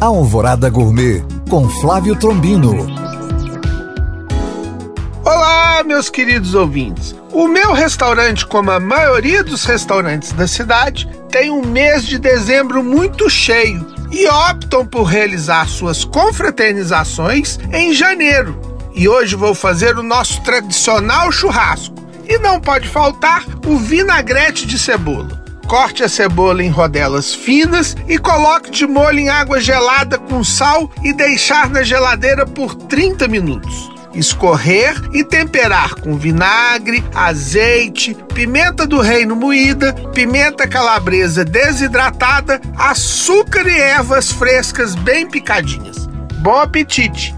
Alvorada 0.00 0.70
Gourmet 0.70 1.24
com 1.50 1.68
Flávio 1.68 2.14
Trombino. 2.14 2.86
Olá, 5.24 5.82
meus 5.82 6.08
queridos 6.08 6.54
ouvintes. 6.54 7.16
O 7.32 7.48
meu 7.48 7.72
restaurante, 7.72 8.46
como 8.46 8.70
a 8.70 8.78
maioria 8.78 9.42
dos 9.42 9.64
restaurantes 9.64 10.30
da 10.30 10.46
cidade, 10.46 11.08
tem 11.28 11.50
um 11.50 11.66
mês 11.66 12.06
de 12.06 12.16
dezembro 12.16 12.84
muito 12.84 13.28
cheio 13.28 13.84
e 14.12 14.28
optam 14.28 14.86
por 14.86 15.02
realizar 15.02 15.66
suas 15.66 16.04
confraternizações 16.04 17.58
em 17.72 17.92
janeiro. 17.92 18.56
E 18.94 19.08
hoje 19.08 19.34
vou 19.34 19.52
fazer 19.52 19.98
o 19.98 20.02
nosso 20.02 20.40
tradicional 20.42 21.32
churrasco. 21.32 21.96
E 22.28 22.38
não 22.38 22.60
pode 22.60 22.88
faltar 22.88 23.44
o 23.66 23.76
vinagrete 23.76 24.64
de 24.64 24.78
cebola. 24.78 25.47
Corte 25.68 26.02
a 26.02 26.08
cebola 26.08 26.62
em 26.62 26.70
rodelas 26.70 27.34
finas 27.34 27.94
e 28.08 28.16
coloque 28.16 28.70
de 28.70 28.86
molho 28.86 29.18
em 29.18 29.28
água 29.28 29.60
gelada 29.60 30.18
com 30.18 30.42
sal 30.42 30.90
e 31.04 31.12
deixar 31.12 31.68
na 31.68 31.82
geladeira 31.82 32.46
por 32.46 32.74
30 32.74 33.28
minutos 33.28 33.90
escorrer 34.14 34.94
e 35.12 35.22
temperar 35.22 35.94
com 35.94 36.16
vinagre, 36.16 37.04
azeite, 37.14 38.16
pimenta 38.34 38.86
do 38.86 39.00
reino 39.00 39.36
moída, 39.36 39.92
pimenta 40.12 40.66
calabresa 40.66 41.44
desidratada, 41.44 42.60
açúcar 42.76 43.68
e 43.68 43.78
ervas 43.78 44.32
frescas 44.32 44.94
bem 44.96 45.28
picadinhas. 45.28 46.06
Bom 46.40 46.58
apetite! 46.58 47.37